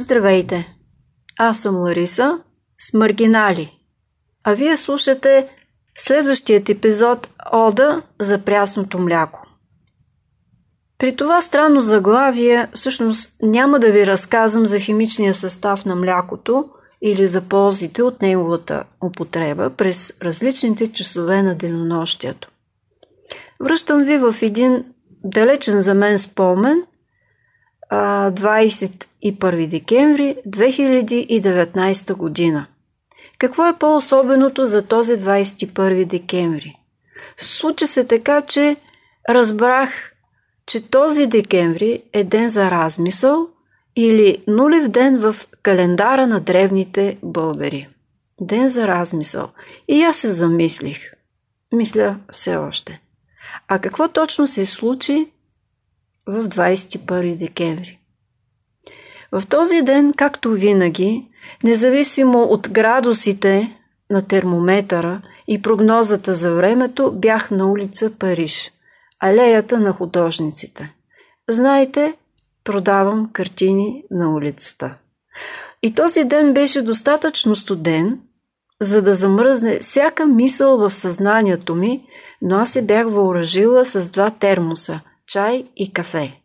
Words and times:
Здравейте! 0.00 0.74
Аз 1.38 1.60
съм 1.60 1.76
Лариса 1.76 2.38
с 2.78 2.94
Маргинали. 2.94 3.78
А 4.44 4.54
вие 4.54 4.76
слушате 4.76 5.48
следващият 5.98 6.68
епизод 6.68 7.28
Ода 7.52 8.02
за 8.20 8.38
прясното 8.38 8.98
мляко. 8.98 9.46
При 10.98 11.16
това 11.16 11.42
странно 11.42 11.80
заглавие 11.80 12.68
всъщност 12.74 13.34
няма 13.42 13.78
да 13.78 13.92
ви 13.92 14.06
разказвам 14.06 14.66
за 14.66 14.80
химичния 14.80 15.34
състав 15.34 15.84
на 15.84 15.96
млякото 15.96 16.68
или 17.02 17.26
за 17.26 17.42
ползите 17.42 18.02
от 18.02 18.22
неговата 18.22 18.84
употреба 19.04 19.70
през 19.70 20.14
различните 20.22 20.92
часове 20.92 21.42
на 21.42 21.54
денонощието. 21.54 22.50
Връщам 23.60 23.98
ви 23.98 24.18
в 24.18 24.34
един 24.42 24.84
далечен 25.24 25.80
за 25.80 25.94
мен 25.94 26.18
спомен– 26.18 26.82
21 27.92 29.66
декември 29.66 30.36
2019 30.46 32.14
година. 32.14 32.66
Какво 33.38 33.66
е 33.66 33.78
по-особеното 33.78 34.64
за 34.64 34.86
този 34.86 35.12
21 35.12 36.04
декември? 36.04 36.78
Случи 37.36 37.86
се 37.86 38.06
така, 38.06 38.40
че 38.40 38.76
разбрах, 39.28 40.12
че 40.66 40.90
този 40.90 41.26
декември 41.26 42.02
е 42.12 42.24
ден 42.24 42.48
за 42.48 42.70
размисъл 42.70 43.48
или 43.96 44.44
нулев 44.46 44.88
ден 44.88 45.18
в 45.18 45.36
календара 45.62 46.26
на 46.26 46.40
древните 46.40 47.18
българи. 47.22 47.88
Ден 48.40 48.68
за 48.68 48.88
размисъл. 48.88 49.50
И 49.88 50.02
аз 50.02 50.16
се 50.16 50.32
замислих. 50.32 51.12
Мисля 51.72 52.16
все 52.32 52.56
още. 52.56 53.00
А 53.68 53.78
какво 53.78 54.08
точно 54.08 54.46
се 54.46 54.66
случи 54.66 55.32
в 56.28 56.48
21 56.48 57.36
декември. 57.36 57.98
В 59.32 59.42
този 59.48 59.82
ден, 59.82 60.12
както 60.16 60.50
винаги, 60.50 61.28
независимо 61.64 62.42
от 62.42 62.68
градусите 62.70 63.78
на 64.10 64.22
термометъра 64.22 65.22
и 65.48 65.62
прогнозата 65.62 66.34
за 66.34 66.54
времето, 66.54 67.12
бях 67.12 67.50
на 67.50 67.70
улица 67.70 68.12
Париж, 68.18 68.72
алеята 69.20 69.80
на 69.80 69.92
художниците. 69.92 70.94
Знаете, 71.48 72.14
продавам 72.64 73.30
картини 73.32 74.04
на 74.10 74.34
улицата. 74.34 74.94
И 75.82 75.94
този 75.94 76.24
ден 76.24 76.54
беше 76.54 76.82
достатъчно 76.82 77.56
студен, 77.56 78.20
за 78.80 79.02
да 79.02 79.14
замръзне 79.14 79.78
всяка 79.78 80.26
мисъл 80.26 80.78
в 80.78 80.90
съзнанието 80.90 81.74
ми, 81.74 82.06
но 82.42 82.56
аз 82.56 82.72
се 82.72 82.86
бях 82.86 83.06
въоръжила 83.06 83.84
с 83.84 84.10
два 84.10 84.30
термоса– 84.30 85.00
чай 85.28 85.64
и 85.76 85.92
кафе. 85.92 86.40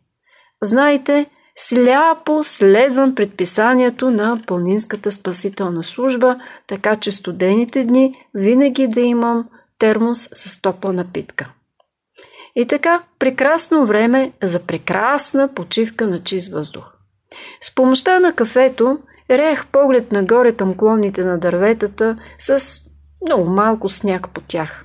Знаете, 0.62 1.26
сляпо 1.56 2.44
следвам 2.44 3.14
предписанието 3.14 4.10
на 4.10 4.40
Планинската 4.46 5.12
спасителна 5.12 5.82
служба, 5.82 6.36
така 6.66 6.96
че 6.96 7.12
студените 7.12 7.84
дни 7.84 8.14
винаги 8.34 8.88
да 8.88 9.00
имам 9.00 9.48
термос 9.78 10.28
с 10.32 10.60
топла 10.62 10.92
напитка. 10.92 11.52
И 12.56 12.66
така, 12.66 13.02
прекрасно 13.18 13.86
време 13.86 14.32
за 14.42 14.66
прекрасна 14.66 15.54
почивка 15.54 16.06
на 16.06 16.22
чист 16.22 16.52
въздух. 16.52 16.92
С 17.60 17.74
помощта 17.74 18.18
на 18.18 18.32
кафето 18.32 18.98
реях 19.30 19.66
поглед 19.66 20.12
нагоре 20.12 20.52
към 20.52 20.74
клонните 20.74 21.24
на 21.24 21.38
дърветата 21.38 22.18
с 22.38 22.80
много 23.26 23.50
малко 23.50 23.88
сняг 23.88 24.28
по 24.34 24.40
тях. 24.40 24.84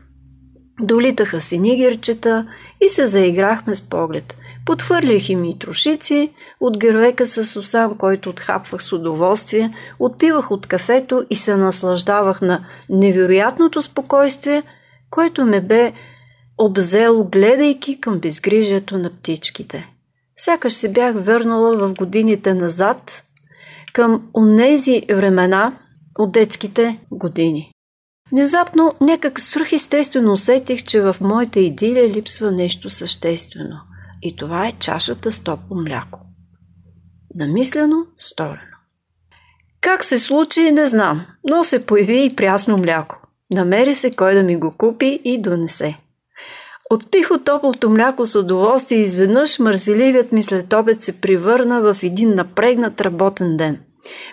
Долитаха 0.81 1.41
си 1.41 1.59
нигерчета 1.59 2.47
и 2.81 2.89
се 2.89 3.07
заиграхме 3.07 3.75
с 3.75 3.81
поглед. 3.81 4.37
Подхвърлях 4.65 5.29
им 5.29 5.45
и 5.45 5.59
трошици, 5.59 6.33
от 6.59 6.77
гървека 6.77 7.25
с 7.25 7.55
усам, 7.59 7.97
който 7.97 8.29
отхапвах 8.29 8.83
с 8.83 8.93
удоволствие, 8.93 9.71
отпивах 9.99 10.51
от 10.51 10.67
кафето 10.67 11.25
и 11.29 11.35
се 11.35 11.55
наслаждавах 11.55 12.41
на 12.41 12.65
невероятното 12.89 13.81
спокойствие, 13.81 14.63
което 15.09 15.45
ме 15.45 15.61
бе 15.61 15.93
обзело, 16.57 17.23
гледайки 17.23 18.01
към 18.01 18.19
безгрижието 18.19 18.97
на 18.97 19.09
птичките. 19.09 19.89
Сякаш 20.37 20.73
се 20.73 20.91
бях 20.91 21.15
върнала 21.15 21.87
в 21.87 21.93
годините 21.93 22.53
назад, 22.53 23.23
към 23.93 24.29
онези 24.33 25.01
времена 25.09 25.77
от 26.19 26.31
детските 26.31 26.99
години. 27.11 27.71
Внезапно, 28.31 28.91
някак 29.01 29.39
свръхестествено 29.39 30.33
усетих, 30.33 30.83
че 30.83 31.01
в 31.01 31.15
моята 31.21 31.59
идилия 31.59 32.09
липсва 32.09 32.51
нещо 32.51 32.89
съществено. 32.89 33.79
И 34.21 34.35
това 34.35 34.67
е 34.67 34.73
чашата 34.79 35.31
с 35.31 35.43
топло 35.43 35.77
мляко. 35.81 36.19
Намислено, 37.35 38.05
сторено. 38.17 38.77
Как 39.81 40.03
се 40.03 40.19
случи, 40.19 40.71
не 40.71 40.87
знам, 40.87 41.25
но 41.49 41.63
се 41.63 41.85
появи 41.85 42.25
и 42.25 42.35
прясно 42.35 42.77
мляко. 42.77 43.21
Намери 43.53 43.95
се 43.95 44.11
кой 44.11 44.33
да 44.33 44.43
ми 44.43 44.55
го 44.55 44.73
купи 44.77 45.19
и 45.23 45.41
донесе. 45.41 45.97
Отпих 46.89 47.31
от 47.31 47.45
топлото 47.45 47.89
мляко 47.89 48.25
с 48.25 48.39
удоволствие 48.39 48.97
и 48.97 49.01
изведнъж 49.01 49.59
мързеливият 49.59 50.31
ми 50.31 50.43
след 50.43 50.73
обед 50.73 51.03
се 51.03 51.21
превърна 51.21 51.81
в 51.81 52.03
един 52.03 52.35
напрегнат 52.35 53.01
работен 53.01 53.57
ден. 53.57 53.79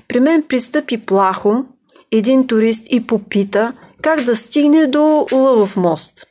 При 0.09 0.21
мен 0.21 0.45
пристъпи 0.49 0.99
плахо, 1.07 1.65
един 2.13 2.47
турист 2.47 2.87
и 2.91 3.07
попита– 3.07 3.73
как 4.07 4.23
да 4.23 4.37
стигне 4.37 4.87
до 4.87 5.27
Лъвов 5.33 5.77
мост. 5.77 6.27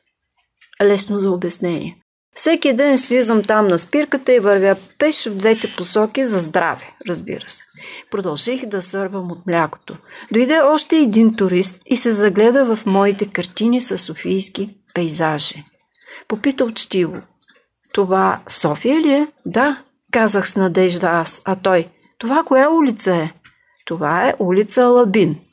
Лесно 0.84 1.20
за 1.20 1.32
обяснение. 1.32 1.98
Всеки 2.36 2.74
ден 2.74 2.98
слизам 2.98 3.44
там 3.44 3.68
на 3.68 3.80
спирката 3.80 4.34
и 4.34 4.40
вървя 4.40 4.76
пеш 5.00 5.26
в 5.26 5.38
двете 5.38 5.74
посоки 5.78 6.26
за 6.26 6.40
здраве, 6.40 6.94
разбира 7.10 7.50
се. 7.50 7.64
Продължих 8.12 8.66
да 8.66 8.82
сървам 8.82 9.32
от 9.32 9.48
млякото. 9.48 9.98
Дойде 10.32 10.60
още 10.60 10.98
един 10.98 11.36
турист 11.36 11.82
и 11.86 11.96
се 11.96 12.12
загледа 12.12 12.76
в 12.76 12.86
моите 12.86 13.30
картини 13.30 13.82
с 13.82 13.98
софийски 13.98 14.70
пейзажи. 14.94 15.64
Попита 16.28 16.66
учтиво. 16.66 17.22
Това 17.94 18.40
София 18.50 19.02
ли 19.02 19.12
е? 19.12 19.28
Да, 19.46 19.84
казах 20.12 20.50
с 20.50 20.56
надежда 20.56 21.08
аз, 21.08 21.42
а 21.46 21.56
той. 21.56 21.88
Това 22.18 22.44
коя 22.44 22.70
улица 22.70 23.16
е? 23.16 23.34
Това 23.86 24.28
е 24.28 24.34
улица 24.40 24.86
Лабин. 24.86 25.45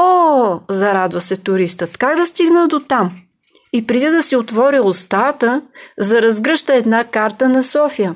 О, 0.00 0.60
зарадва 0.68 1.20
се 1.20 1.36
туристът, 1.36 1.98
как 1.98 2.16
да 2.16 2.26
стигна 2.26 2.68
до 2.68 2.80
там? 2.80 3.16
И 3.72 3.86
преди 3.86 4.06
да 4.06 4.22
си 4.22 4.36
отворя 4.36 4.82
устата, 4.82 5.62
заразгръща 5.98 6.74
една 6.74 7.04
карта 7.04 7.48
на 7.48 7.62
София. 7.62 8.14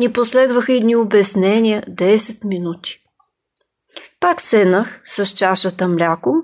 И 0.00 0.12
последваха 0.12 0.72
едни 0.72 0.96
обяснения 0.96 1.82
10 1.90 2.44
минути. 2.44 2.98
Пак 4.20 4.40
седнах 4.40 5.00
с 5.04 5.26
чашата 5.26 5.88
мляко 5.88 6.34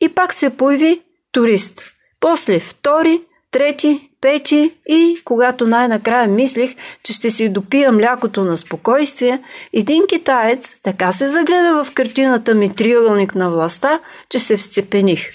и 0.00 0.08
пак 0.08 0.34
се 0.34 0.56
появи 0.56 1.02
турист. 1.32 1.82
После 2.20 2.60
втори, 2.60 3.22
трети, 3.50 4.10
пети 4.20 4.72
и 4.88 5.20
когато 5.24 5.66
най-накрая 5.66 6.28
мислих, 6.28 6.74
че 7.02 7.12
ще 7.12 7.30
си 7.30 7.48
допия 7.48 7.92
млякото 7.92 8.44
на 8.44 8.56
спокойствие, 8.56 9.42
един 9.72 10.06
китаец 10.08 10.80
така 10.82 11.12
се 11.12 11.28
загледа 11.28 11.84
в 11.84 11.94
картината 11.94 12.54
ми 12.54 12.74
триъгълник 12.74 13.34
на 13.34 13.50
властта, 13.50 14.00
че 14.28 14.38
се 14.38 14.56
всцепених. 14.56 15.30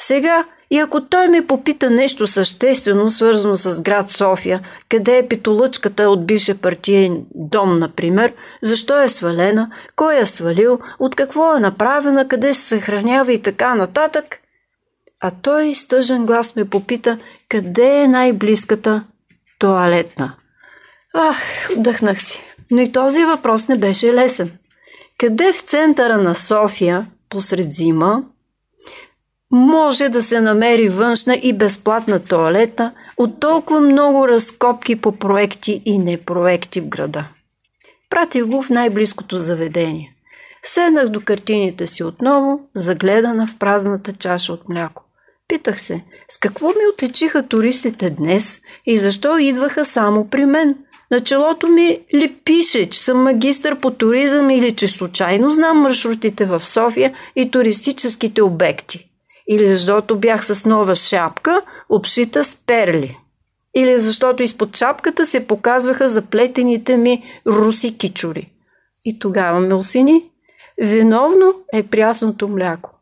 Сега, 0.00 0.44
и 0.70 0.78
ако 0.78 1.04
той 1.04 1.28
ме 1.28 1.46
попита 1.46 1.90
нещо 1.90 2.26
съществено, 2.26 3.10
свързано 3.10 3.56
с 3.56 3.82
град 3.82 4.10
София, 4.10 4.60
къде 4.88 5.18
е 5.18 5.28
питолъчката 5.28 6.10
от 6.10 6.26
бивше 6.26 6.60
партиен 6.60 7.24
дом, 7.34 7.74
например, 7.74 8.32
защо 8.62 9.02
е 9.02 9.08
свалена, 9.08 9.70
кой 9.96 10.20
е 10.20 10.26
свалил, 10.26 10.78
от 10.98 11.14
какво 11.14 11.56
е 11.56 11.60
направена, 11.60 12.28
къде 12.28 12.54
се 12.54 12.62
съхранява 12.62 13.32
и 13.32 13.42
така 13.42 13.74
нататък, 13.74 14.38
а 15.20 15.30
той 15.42 15.74
с 15.74 15.88
тъжен 15.88 16.26
глас 16.26 16.56
ме 16.56 16.70
попита 16.70 17.18
къде 17.48 18.02
е 18.02 18.08
най-близката 18.08 19.04
туалетна. 19.58 20.32
Ах, 21.14 21.70
отдъхнах 21.76 22.22
си. 22.22 22.40
Но 22.70 22.80
и 22.80 22.92
този 22.92 23.24
въпрос 23.24 23.68
не 23.68 23.78
беше 23.78 24.14
лесен. 24.14 24.50
Къде 25.18 25.52
в 25.52 25.60
центъра 25.60 26.22
на 26.22 26.34
София, 26.34 27.06
посред 27.28 27.74
зима, 27.74 28.22
може 29.50 30.08
да 30.08 30.22
се 30.22 30.40
намери 30.40 30.88
външна 30.88 31.36
и 31.36 31.52
безплатна 31.52 32.18
туалета 32.20 32.92
от 33.16 33.40
толкова 33.40 33.80
много 33.80 34.28
разкопки 34.28 34.96
по 34.96 35.12
проекти 35.12 35.82
и 35.84 35.98
непроекти 35.98 36.80
в 36.80 36.88
града? 36.88 37.24
Пратих 38.10 38.44
го 38.44 38.62
в 38.62 38.70
най-близкото 38.70 39.38
заведение. 39.38 40.14
Седнах 40.62 41.08
до 41.08 41.20
картините 41.20 41.86
си 41.86 42.04
отново, 42.04 42.60
загледана 42.74 43.46
в 43.46 43.58
празната 43.58 44.12
чаша 44.12 44.52
от 44.52 44.68
мляко. 44.68 45.04
Питах 45.48 45.82
се, 45.82 46.04
с 46.28 46.38
какво 46.38 46.68
ми 46.68 46.86
отличиха 46.92 47.48
туристите 47.48 48.10
днес 48.10 48.60
и 48.86 48.98
защо 48.98 49.38
идваха 49.38 49.84
само 49.84 50.28
при 50.28 50.46
мен? 50.46 50.76
На 51.10 51.20
челото 51.20 51.68
ми 51.68 52.00
ли 52.14 52.34
пише, 52.44 52.88
че 52.88 53.00
съм 53.00 53.22
магистър 53.22 53.80
по 53.80 53.90
туризъм 53.90 54.50
или 54.50 54.76
че 54.76 54.88
случайно 54.88 55.50
знам 55.50 55.78
маршрутите 55.78 56.46
в 56.46 56.60
София 56.60 57.14
и 57.36 57.50
туристическите 57.50 58.42
обекти? 58.42 59.10
Или 59.50 59.66
защото 59.70 60.18
бях 60.18 60.46
с 60.46 60.66
нова 60.66 60.94
шапка, 60.94 61.62
обшита 61.88 62.44
с 62.44 62.56
перли? 62.66 63.18
Или 63.76 63.98
защото 63.98 64.42
изпод 64.42 64.76
шапката 64.76 65.26
се 65.26 65.46
показваха 65.46 66.08
заплетените 66.08 66.96
ми 66.96 67.22
руси 67.46 67.98
кичури? 67.98 68.52
и 69.08 69.18
тогава 69.18 69.60
ме 69.60 69.74
осени. 69.74 70.30
Виновно 70.80 71.54
е 71.72 71.82
прясното 71.82 72.48
мляко. 72.48 72.97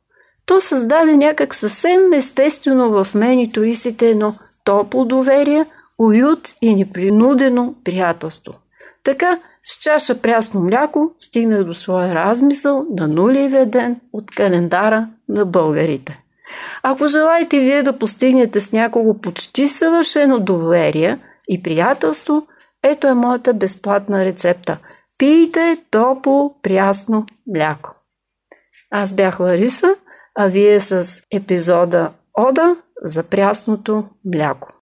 То 0.46 0.60
създаде 0.60 1.16
някак 1.16 1.54
съвсем 1.54 2.12
естествено 2.12 3.04
в 3.04 3.14
мен 3.14 3.38
и 3.38 3.52
туристите 3.52 4.10
едно 4.10 4.34
топло 4.64 5.04
доверие, 5.04 5.66
уют 5.98 6.54
и 6.62 6.74
непринудено 6.74 7.74
приятелство. 7.84 8.54
Така, 9.04 9.38
с 9.62 9.80
чаша 9.80 10.22
прясно 10.22 10.60
мляко 10.60 11.10
стигнах 11.20 11.64
до 11.64 11.74
своя 11.74 12.14
размисъл 12.14 12.86
на 12.90 13.08
нулевия 13.08 13.66
ден 13.66 14.00
от 14.12 14.30
календара 14.30 15.08
на 15.28 15.44
българите. 15.44 16.22
Ако 16.82 17.06
желаете 17.06 17.58
вие 17.58 17.82
да 17.82 17.98
постигнете 17.98 18.60
с 18.60 18.72
някого 18.72 19.20
почти 19.20 19.68
съвършено 19.68 20.40
доверие 20.40 21.18
и 21.48 21.62
приятелство, 21.62 22.46
ето 22.82 23.06
е 23.06 23.14
моята 23.14 23.54
безплатна 23.54 24.24
рецепта. 24.24 24.78
Пийте 25.18 25.78
топло, 25.90 26.54
прясно 26.62 27.26
мляко. 27.54 27.94
Аз 28.90 29.12
бях 29.12 29.40
Лариса, 29.40 29.94
а 30.36 30.46
вие 30.46 30.80
с 30.80 31.22
епизода 31.30 32.10
Ода 32.38 32.76
за 33.02 33.22
прясното 33.22 34.04
мляко. 34.24 34.72